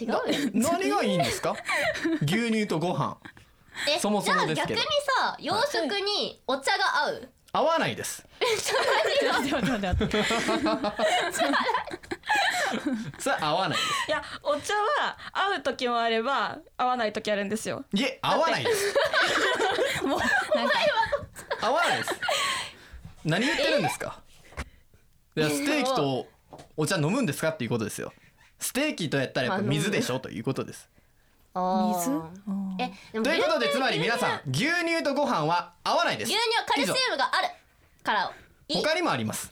[0.00, 0.22] 違うよ。
[0.54, 1.54] 何がいいんですか？
[2.22, 3.16] 牛乳とご飯。
[3.88, 4.80] えそもそもですけど。
[4.80, 7.28] じゃあ逆にさ洋食にお茶が合う？
[7.52, 8.24] 合わないです。
[8.42, 10.16] ちょっと待って待って
[13.18, 17.84] それ合わないですいやお茶は合う時もあれば合わない時あるんですよ。
[17.94, 18.94] いえ 合わないです
[20.06, 20.74] もうなんか
[21.60, 22.14] 合わないです。
[23.24, 24.20] 何言ってるんですか？
[25.36, 26.26] いやステーキと
[26.76, 28.12] お茶飲むんですかっていうことですよ。
[28.58, 30.20] ステーキとやったらやっぱ水でしょ？
[30.20, 30.88] ということです。
[31.54, 32.10] 水？
[32.78, 35.02] えでもということでつまり皆さん牛乳？
[35.02, 36.28] とご飯は合わないです。
[36.28, 37.48] 牛乳はカルシウムがある
[38.04, 38.32] から
[38.72, 39.50] 他にもあります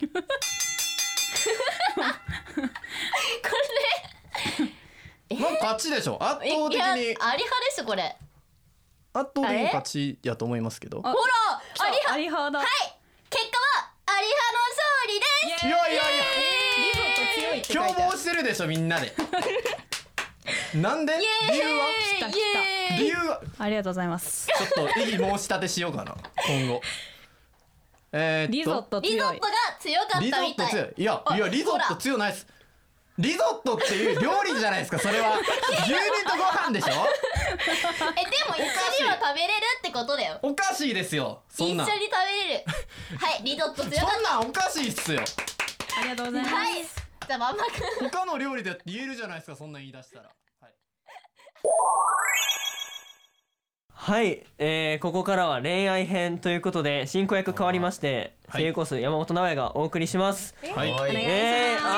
[1.97, 2.09] ま
[5.49, 6.17] あ勝ちでしょ。
[6.23, 6.69] 圧倒的に。
[6.69, 8.17] いやあり派ですこれ。
[9.13, 11.03] 圧倒的に勝ちやと思いますけど。
[11.03, 11.17] ほらあ
[11.91, 12.15] り派。
[12.15, 12.59] アリ派だ。
[12.61, 12.69] はい。
[13.29, 13.65] 結果は
[14.07, 15.27] あり派の勝利で
[15.59, 15.67] す。
[15.67, 16.03] いやいやいや。
[16.79, 18.11] リゾット強いって書共いてある。
[18.11, 19.13] 謀してるでしょみんなで。
[20.75, 21.13] なんで？
[21.15, 21.53] イエーイ。
[21.53, 21.87] 理由は？
[22.19, 22.35] 来た来
[22.99, 23.41] 理由は？
[23.59, 24.47] たありがとうございます。
[24.47, 26.15] ちょっと異議申し立てしようかな
[26.47, 26.81] 今後。
[28.13, 28.53] えーっと。
[28.53, 29.15] リゾット強い。
[29.15, 29.49] リゾットが
[29.81, 30.49] 強かったみたい。
[30.49, 30.95] リゾット強い。
[30.97, 32.47] いやいやリゾット強ないです。
[33.19, 35.39] リゾットっていう料理じゃないですかそれは。
[35.39, 36.93] 牛乳とご飯でしょ？
[36.93, 38.61] えでも一
[39.01, 40.39] 緒には食べれるってことだよ。
[40.43, 41.85] おかしいですよそんな。
[41.85, 42.65] ん一緒に食べれる。
[43.19, 45.23] はいリゾット強かっそんなんおかしいっすよ。
[45.99, 46.55] ありがとうございます。
[46.55, 46.75] たはい
[47.27, 47.69] じゃあまんまく
[48.05, 48.11] ん。
[48.11, 50.31] 他の料理で言えるじゃないですかそんなん言い出したら。
[50.61, 50.73] はい、
[54.59, 60.55] えー、ここからは恋愛編ということで進行役変わりまして、声優コース山本直哉がお送りします。
[60.75, 60.93] はい。
[60.93, 61.27] お願いします。
[61.27, 61.93] えー、あ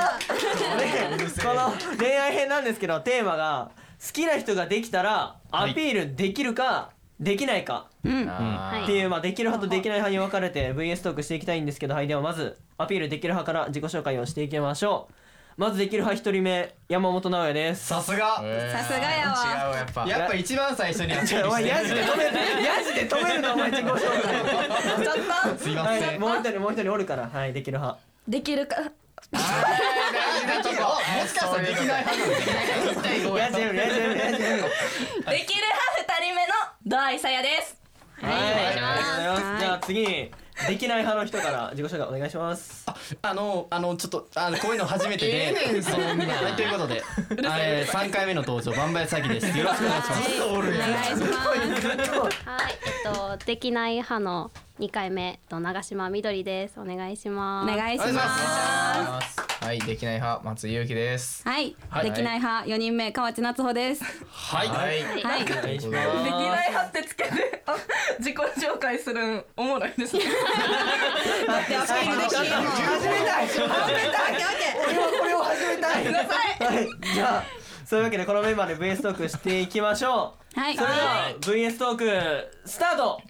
[0.79, 3.73] ねこの恋愛編なんですけどテーマが
[4.05, 15.15] 好きな人ができたらアピールできるかできないか、っていうまあできる派とできない派に分かれて VS トークしていきたいんですけどはいではまずアピールできる派から自己紹介をしていきましょう
[15.57, 17.87] まずできる派一人目山本直哉です。
[17.87, 18.37] さすが。
[18.37, 18.43] さ
[18.85, 19.71] すがやわ。
[19.71, 20.07] 違うやっぱ。
[20.07, 24.01] やっぱ一番最初にアピールしてお前ヤジで止めるヤジで止めるのお前自己紹介。
[24.03, 25.15] ちょっ
[25.53, 26.09] とすいません。
[26.09, 27.29] はい、もう一人もう一人おるから。
[27.29, 28.01] はいできる派。
[28.27, 28.77] できるか。
[29.31, 34.63] 大事なとこもしかしたらできない派やるヤジやるヤジやる。
[34.63, 34.71] で
[35.47, 36.53] きる派二人目の
[36.87, 37.77] ドアイサヤです。
[38.21, 39.61] はいお願いします。
[39.61, 40.03] じゃあ次。
[40.03, 40.31] に
[40.69, 42.87] できない派の人から自己紹介お願いします。
[43.23, 46.07] あのあのちょっとあのこういうの初めてで、ええねんそんな。
[46.07, 49.47] はいということで、えー、3回目の登場バンバイサギです。
[49.59, 50.43] よろしくお願いします。
[50.43, 51.27] お願いしま
[51.99, 52.49] す。
[52.49, 56.81] はい、えっとできない派の二回目と長島みどりです。
[56.81, 57.73] お願いします。
[57.73, 61.49] お願いしお願いしまますはいできない派松井裕樹です。
[61.49, 62.11] はい、はい。
[62.11, 64.03] できない派四人目河内夏穂です。
[64.29, 64.69] はい。
[64.69, 65.03] はい。
[65.23, 65.43] はい。
[65.45, 67.77] お願いしますできない派ってつけてあ
[68.19, 70.25] 自己紹介するんおもろいですね。
[71.47, 72.71] だってアピールできるの？
[72.71, 73.47] 始めたい。
[73.47, 73.63] 始
[73.95, 74.35] めたい。
[74.89, 76.05] 俺はこれを始めたい。
[76.05, 76.89] はい。
[77.15, 77.45] じゃあ
[77.87, 80.59] そういうわけでこのメンバーで VS トークしていきましょう。
[80.59, 80.77] はい。
[80.77, 83.23] それでは VS トークスタート。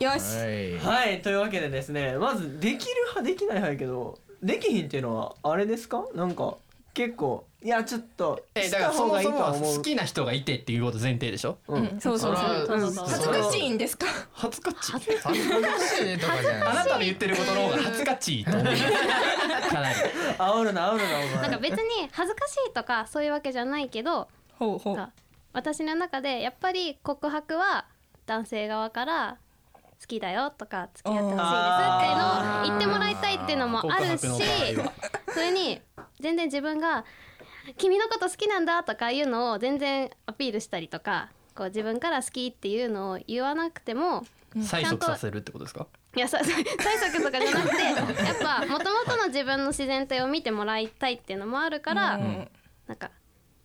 [0.00, 0.36] よし。
[0.84, 1.04] はい。
[1.04, 1.22] はい。
[1.22, 6.04] というわけでですねまずできる派できない派やけどできひんっていうのはあれですか？
[6.14, 6.56] なんか
[6.92, 9.70] 結構いやちょっとえした方がいいだからそもそとは思う。
[9.72, 11.56] も好きな人がいてっていうこと前提でしょ？
[11.66, 11.98] うん。
[11.98, 12.66] そうそうそう。
[12.68, 14.06] 恥ずかしいんですか？
[14.32, 14.92] 恥ずかしい。
[14.92, 16.62] 恥ずかしいとかじゃない。
[16.62, 18.64] あなたの言ってることの方が恥ずかしいと思う。
[18.64, 19.96] かなり。
[20.38, 21.34] 煽るな煽るなお前。
[21.36, 24.28] なんか別に恥ずかしいとかそういうわけじゃないけど、
[24.58, 24.96] ほうほう。
[24.96, 25.10] さ
[25.54, 27.86] 私の中でやっぱり告白は
[28.26, 29.38] 男性側から
[30.00, 31.44] 好きだよとか付き合ってほしいです
[31.96, 34.26] っていうのを言ってもらいたいっていうのもあるし
[35.32, 35.80] それに
[36.20, 37.04] 全然自分が
[37.78, 44.24] 「君のこと好きなんだ」とかいうのを全然アピールしたりとかこう自分から好きっていうのを言わなくても
[44.56, 45.86] 催促させるってことですか？
[46.16, 46.44] いやさ 催
[47.12, 52.18] 促とかじゃなくてやっぱもともとの自分の自然体を見てもらいたいっていうのもあるから、
[52.86, 53.10] なんか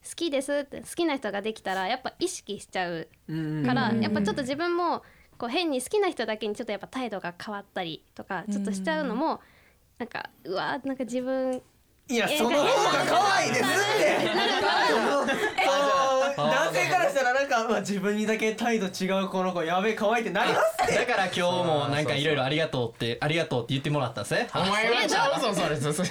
[0.03, 3.07] 好きですって好きな人ができたらやっぱ意識しちゃう
[3.65, 5.03] から、やっぱちょっと自分も
[5.39, 9.39] こう変に好きな人だけにちょっとやっぱ態度が変わったりとかちょっとしちゃうのも、
[9.97, 11.61] なんかうわなんか自分
[12.09, 12.69] いやその方が
[13.07, 14.19] 可愛いですって。
[14.89, 20.95] その男男性からしたらなんかうわ自分にだけ態度違うこの子やべえ可愛いってなりますって。
[20.95, 26.09] だから今日もなんかいろいろありがとうってありがとうって言ってもらったんですねお前がちゃうぞそれそれ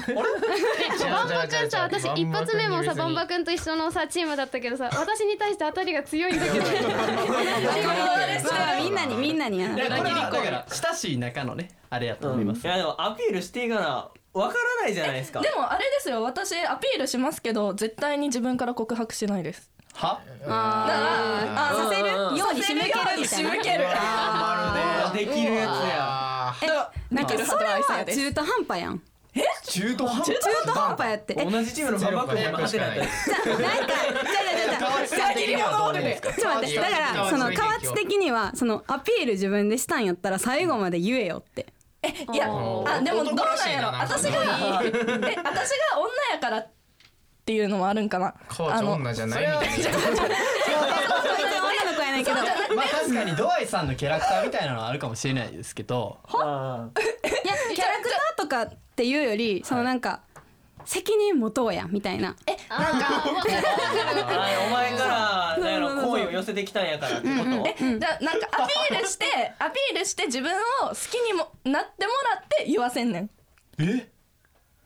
[1.11, 6.73] バンバ君さ私一発目もさバンバ君と一緒のさチームだったけどさ私に対して当たりが強いんだけどま
[8.73, 15.41] あみんなにみんなにやだから親しい仲のねあれやと思います、いやでもアピールしていかなわからないじゃないですか。
[15.41, 16.23] でもあれですよ。
[16.23, 19.71] 私アピールしますけど絶対に自分から告白しないです。
[19.95, 20.21] は？
[20.47, 22.09] あさせる？
[22.09, 23.27] ように仕向けるみたいな。
[23.27, 23.85] 仕向ける。
[25.15, 26.55] できるやつや。
[26.63, 29.03] えなんかそれは中途半端やん。
[29.67, 30.27] 中途半端？
[30.27, 31.35] 中途半端やって。
[31.39, 32.99] え同じチームのバンバ君も勝てない。
[32.99, 33.15] なんか
[36.37, 41.67] じゃあじゃあじゃだからその河内的にはそのアピール自分でしたんやったら最後まで言えよって
[42.33, 43.89] いやあでもどうなんやろ。
[43.89, 44.31] 私が
[44.85, 46.69] え私が女やからっ
[47.45, 48.35] ていうのもあるんかな。
[48.49, 49.99] コーチ女じゃないみたいな。
[49.99, 50.07] 女
[51.91, 56.19] の子やねんけどまあ確かにドアイさんのキャラクターみたいなのはあるかもしれないですけど。
[56.27, 56.91] いや
[57.75, 60.21] キャラクターとかっていうよりそのなんか
[60.89, 62.35] 責任持とうやみたいな。
[62.47, 67.51] えなんかはいお前からなんやろ好意を寄せてきたんやからってこと？
[67.69, 69.27] えじゃあなんかアピールして
[69.61, 73.31] アピールして自分を好きにもなってもらって言わせんねん。
[73.81, 74.09] え？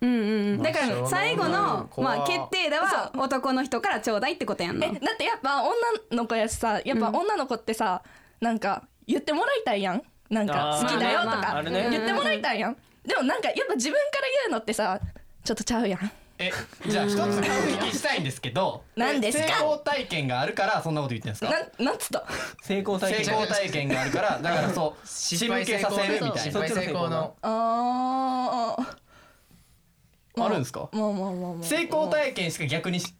[0.00, 0.62] うんうんうん。
[0.62, 4.86] だから最後の怖まあ決定打は男の人からちょうだいってことやんな。
[4.86, 5.72] えだってやっぱ女
[6.10, 8.02] の子やしさやっぱ女の子ってさ
[8.40, 10.02] なんか言ってもらいたいやん。
[10.30, 11.62] なんか好きだよとか。
[11.62, 12.76] 言ってもらいたいやん。
[13.06, 14.98] でもなんかやっぱ自分から言うのってさ
[15.44, 16.10] ちょっとちゃうやん。
[16.38, 16.50] え
[16.88, 19.44] じゃあ一つ感激したいんですけど何ですか？
[19.44, 21.50] 成功体験があるからそんなこと言ってんですか？
[21.50, 22.24] なんなんつった？
[22.62, 23.24] 成功体験。
[23.24, 26.38] 成功体験があるからだからそう仕向けさせるみたいな。
[26.38, 27.36] 失敗成功の。
[27.42, 30.44] あー。
[30.44, 30.88] あるんですか？
[30.92, 33.14] まあまあまあまあ成功体験しか逆にし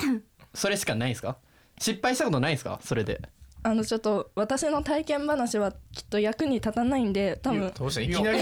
[0.54, 1.37] それしかないんですか？
[1.78, 2.80] 失敗したことないんですか？
[2.82, 3.20] それで。
[3.64, 7.72] あのちょっと私の体験話はきっと役に立たないんで多分。
[7.78, 8.00] どうした？
[8.00, 8.38] いきなり。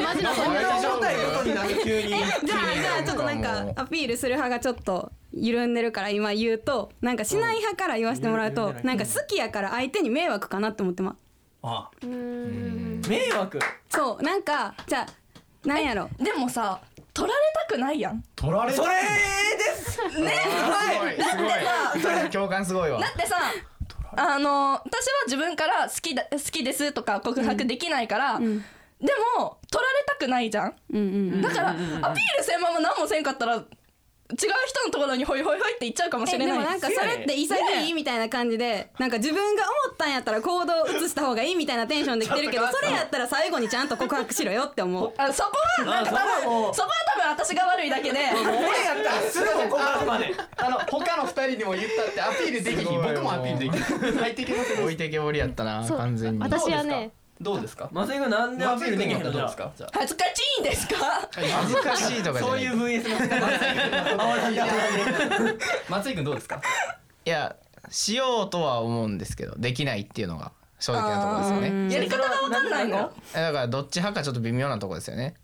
[0.00, 0.42] マジなそ
[0.93, 2.08] んないことになって急に。
[2.10, 2.54] じゃあじゃ
[3.00, 11.16] あちょっとなんかアピールする派がちょっと緩んでるから今言うとなんかしない派から言わせてもらうとなんか好きやから相手に迷惑かなって思ってま
[11.62, 13.58] あ迷惑？
[13.88, 16.08] そうなんかじゃあなんやろ？
[16.18, 16.80] でもさ
[17.12, 18.22] 取られたくないやん。
[18.36, 19.00] 取られそれで
[19.74, 20.20] す。
[20.20, 22.02] ねすごいすごい。
[22.02, 23.00] それ共感すごいわ。
[23.00, 23.36] だってさ
[24.16, 28.40] あの私は自分から好きだ好きですとか告白できないから、
[29.04, 31.00] でも取られたくないじゃん、うんう
[31.36, 34.36] んだからアピールせんまま何もせんかったら違う
[34.66, 36.48] 人のところにホイホイホイって言っちゃうかもしれない。
[36.48, 37.54] えでもなんかそれって潔
[37.86, 45.12] いみたいな感じでなんか自分が思ったんやったら行動を移した方がいいみたいなテンションで来てるけどそれやったら最後にちゃんと告白しろよって思う。
[45.18, 48.18] あそこはなんか多分あそこは多分私が悪いだけで。
[48.18, 50.34] 俺やったらすぐ告白まで。
[50.56, 53.02] あの他の二人にも言ったってアピールできひん。
[53.02, 53.98] 僕もアピールできひん。
[54.16, 56.38] 入ってきません置いてけぼりやったな完全に。
[56.38, 57.88] 私はねどうですか？
[57.92, 59.32] 松井君なんでアピールできへんの？
[59.32, 59.72] どうですか？
[59.76, 59.90] じゃあ。
[59.92, 60.94] 恥ずかしいんですか？
[61.32, 62.50] 恥ずかしいとかじゃない。
[62.50, 63.16] そういう VS の
[65.88, 66.60] 松井君どうですか？
[67.24, 67.56] いや
[67.90, 71.94] しようとは思うんですけどできないっていうのが正直なところですよね。
[71.94, 73.12] やり方が分かんないの？
[73.34, 75.34] えだからどっち派かちょっと微妙なところですよね。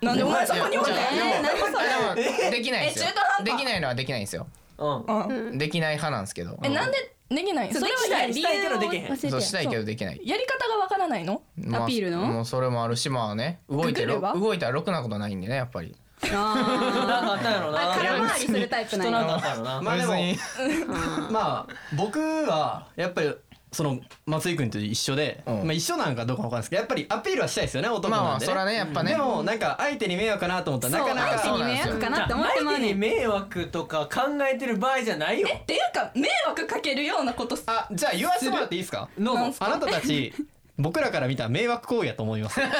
[0.00, 1.02] なんでお前そこにおるいや
[1.42, 3.08] のでもでもできないんですよ。
[3.10, 3.44] え中途半端？
[3.44, 4.46] できないのはできないんですよ。
[4.78, 5.58] うん。
[5.58, 6.58] できない派なんですけど。
[6.62, 7.68] えなんでできない。
[7.72, 8.28] のそれはしたい。
[8.28, 10.20] 理したいけど由をできへんそうしたいけどできない。
[10.24, 11.42] やり方が分からないの？
[11.56, 12.18] まあアピールの？
[12.26, 14.40] もうそれもあるしまあね動いてろググれば？
[14.40, 15.94] 動いたらろくなことないんでねやっぱり。
[16.22, 19.18] なんかあったんやろな空回りするタイプなんや。
[19.18, 19.82] 人なんかあったんやろな。
[19.82, 23.34] まあでも別にまあ僕はやっぱり
[23.74, 25.54] その松井君と一緒で、うん。
[25.64, 28.52] まあ一緒なんかどうかわかんないですけどやっぱりアピールはしたいですよね男まなんで、ね。
[28.52, 29.10] あそれはねやっぱね。
[29.12, 35.48] でもなんか相手に迷惑かなと思ったらなかなか相手に迷惑かなって思ってまう相手に迷惑とか考えてる場合じゃないよ。
[35.54, 39.08] っていうか迷惑かけるようなことあじゃあ言わせてもらっていいですか？
[39.18, 40.32] どうぞあなたたち
[40.76, 42.58] 僕らから見たら迷惑行為やと思います。
[42.62, 42.78] お前に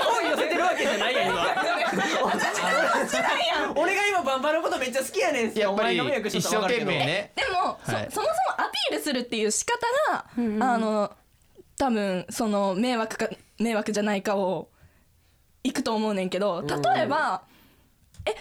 [0.00, 1.44] 好意寄せてるわけじゃないやん今
[3.76, 5.54] 俺が今バンバのことめっちゃ好きやねん。
[5.54, 6.90] やっぱりお前が迷惑し一生とったら分かるけど。
[6.90, 8.08] 懸命ねでも、そはい。
[8.10, 9.78] そもそもアピールするっていう仕方
[10.12, 11.12] が、あの
[11.78, 13.28] 多分その迷惑か
[13.58, 14.68] 迷惑じゃないかを
[15.62, 17.42] いくと思うねんけど例えば
[18.26, 18.34] 「え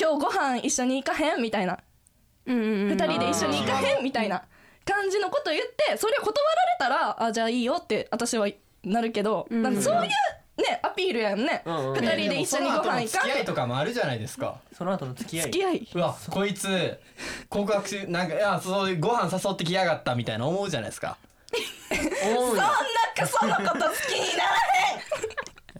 [0.00, 1.78] 今日ご飯一緒に行かへん?」みたいな。
[2.46, 2.88] うんうんうん。
[2.90, 4.44] 二人で一緒に行かへんみたいな
[4.84, 8.48] 感じのこと言ってそれ断られたらあじゃあいいよって私は
[8.84, 10.10] なるけど、なんかそういう
[10.56, 11.94] ねアピールやんね、うんうん。
[11.94, 14.60] 二人で一緒にご飯行かん付き合いとかもあるじゃないですか。
[14.76, 15.46] その後の付き合い。
[15.46, 15.88] 付き合い。
[15.94, 16.98] うわこいつ
[17.48, 21.18] 告白しなんかいやそうご飯誘ってきやがったみたいな思うじゃないですか。
[22.24, 22.64] 思うんや
[23.26, 24.50] そんなそのこと好きになら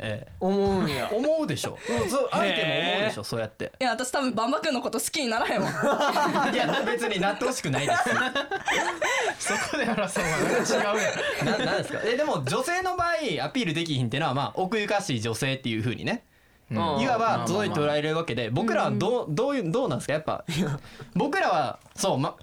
[0.08, 0.20] へん。
[0.22, 0.85] え思うんや思う
[1.56, 1.78] でしょ。
[2.08, 3.72] そう相手も思うでしょそうやって。
[3.80, 5.70] いや私多分バンバ君のこと好きにならへんわ。
[6.52, 8.02] いや別になってほしくないです。
[9.54, 11.58] そこで争うのは違うやん。
[11.60, 12.00] ななんですか？
[12.04, 13.08] えでも女性の場合
[13.44, 16.24] アピールできひんっていうのはまあ奥ゆかしい女性っていうふうにね。
[16.70, 17.00] うん。
[17.00, 20.12] いわば届いておられるわけで僕らはどうどういうどうなんですか？
[20.14, 20.44] やっぱ
[21.14, 22.34] 僕らはそう、ま、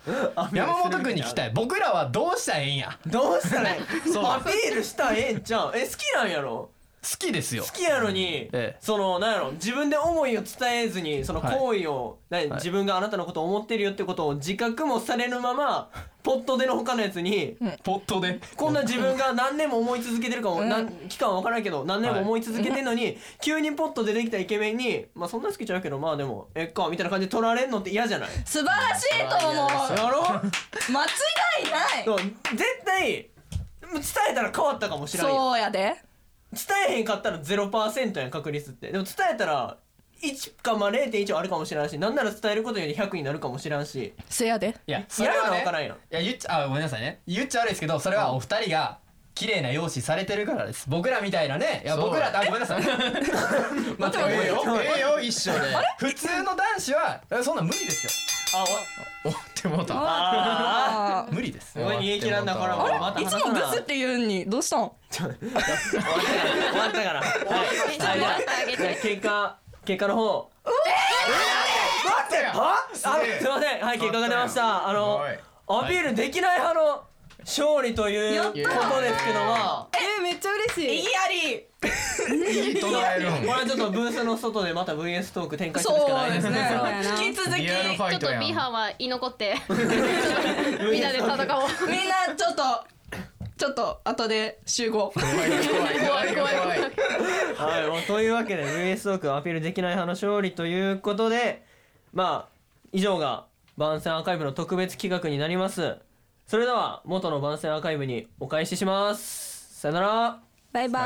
[0.53, 1.51] 山本君に聞きたい。
[1.53, 2.97] 僕らはどうしたらええんや？
[3.05, 4.25] どうしたらいいそう。
[4.25, 5.71] アピールしたらええんちゃう？
[5.75, 6.69] え好きなんやろ？
[7.03, 7.63] 好きですよ。
[7.63, 8.49] 好きやのに、
[8.79, 15.89] そのなんやろ自分で思いを伝えずにその行為を、何自分があなたのことを思ってるよってことを自覚もされぬまま
[16.23, 18.39] ポットでの他のやつに、ポットで？
[18.55, 28.29] こんな自分が何年も思い続けてるかも、なん期間は分からんけど何年も思い続けてんのに、 急にポットでできたイケメンにまあそんな好きちゃうけどまあでもえっかみたいな感じで取られんのって嫌じゃない？
[28.45, 29.69] 素晴らしいと思う。
[29.97, 30.21] やろ？
[30.89, 31.07] 間違
[31.67, 32.05] いない。
[32.05, 32.17] そう
[32.55, 33.29] 絶対伝
[34.31, 35.93] えたら変わったかもしれんやんそうやで
[36.53, 38.91] 伝えへんかったら0%やん確率って。
[38.91, 39.77] でも伝えたら
[40.21, 44.13] 1かまあ0.1はあるかもしれんしなんなら伝えることにより100になるかもしれんし。
[44.29, 44.75] せやで。
[44.87, 45.95] いやそれはね分からんやん。
[45.95, 47.21] いや言っちゃあごめんなさいね。
[47.27, 48.99] 言っちゃ悪いですけどそれはお二人が
[49.35, 50.89] 綺麗な容姿されてるからです。
[50.89, 51.81] 僕らみたいなね。
[51.83, 52.81] いや僕らあごめんなさい。
[53.97, 54.63] 待ってええよ。
[54.81, 55.59] ええよ一緒で。
[55.97, 58.65] 普通の男子はえそんなん無理ですよあ
[59.25, 63.25] おってもうたあ無理ですすごい逃げ切らんだからもうまたい。
[63.25, 64.91] つもグスって言うんにどうしたん？
[65.09, 67.21] 終わったから。
[67.21, 70.49] はいはいじゃあじゃあ結果結果の方。
[70.65, 72.57] 待って！
[72.57, 73.81] はあすすげえいません。
[73.85, 74.87] はい結果が出ました。
[74.87, 75.21] あの
[75.67, 77.03] アピールできない派の
[77.45, 79.89] 勝利ということですけども。
[79.93, 80.95] えーめっちゃ嬉しい。
[80.95, 81.67] いいやり。
[81.83, 86.31] これはちょっとブースの外でまた VS トーク展開するしかない。
[86.31, 86.71] ですね。
[86.77, 91.89] そうですね引き続きリアルファイトやん B 班は居残って みんなで戦おう。
[91.89, 92.63] みんなちょっと
[93.57, 95.11] ちょっと後で集合。
[95.13, 96.79] 怖い怖い怖い怖い。
[97.55, 101.63] はい、もうというわけで VS トークアピールできない派の勝利ということで
[102.13, 102.53] まあ
[102.93, 103.45] 以上が
[103.77, 105.97] 番宣アーカイブの特別企画になります
[106.53, 109.79] それでは元の番宣アーカイブにお返しします。
[109.79, 110.39] さよなら。
[110.71, 111.03] バイバイ。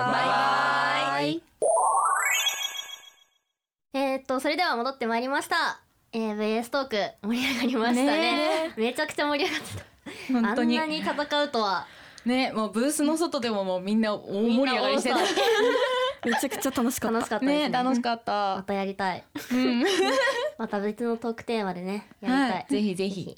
[1.14, 1.42] バイ
[3.94, 5.80] えー、っとそれでは戻ってまいりました。
[6.12, 8.68] えー、VS トーク盛り上がりましたね。
[8.68, 9.86] ねめちゃくちゃ盛り上がってた。
[10.34, 10.80] 本当に。
[10.80, 11.88] あんなに戦うとは。
[12.26, 15.16] ねもうブースの外でももうみんな大盛り上がりしてた。
[16.30, 17.20] めちゃくちゃ楽しかった。
[17.20, 17.70] 楽しかったね。
[17.70, 19.24] ね楽しかっまたたやりたい。
[19.54, 19.86] うん。
[20.60, 22.66] また別のトークテーマでねやりたい、はい。
[22.68, 23.38] ぜひぜひ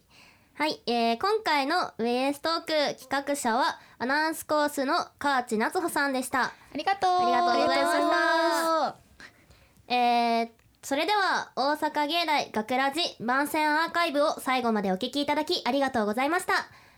[0.60, 6.47] はい、えー、今回の VS トーク企画者はアナウンスコースの河内夏穂さんでした。
[6.47, 7.12] ありがとう。
[7.12, 8.88] ありがとうございました。
[8.88, 8.95] あ
[9.88, 10.49] えー、
[10.84, 16.51] それでは大阪芸大学ラジ番宣アーカイブを最後までお聞きいただきありがとうございました。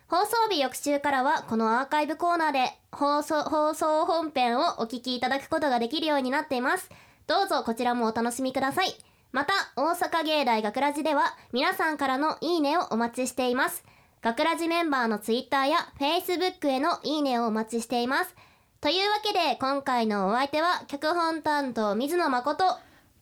[0.08, 6.90] 放送日翌週からはこのアーカイブコーナーで放送放送本編をお聞きいただくことができるようになっています。
[7.28, 13.86] どうぞこちらもお楽しみくださいまた大阪芸大学ラジでは皆さんからのいいねをお待ちしています。
[14.22, 18.36] 学ラジメンバーのツイッターやフェイスブックへのいいねをお待ちしています。
[18.82, 22.66] というわけで今回のお相手は脚本担当水野誠。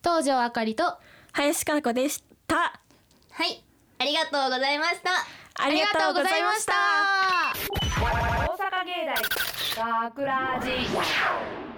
[0.02, 0.94] 東條あかりと
[1.32, 2.56] 林加奈子でした。
[2.56, 3.64] はい。
[3.98, 5.10] ありがとうございました。
[5.62, 6.72] ありがとうございました。
[8.00, 9.06] 大阪芸
[9.76, 11.69] 大学ラジ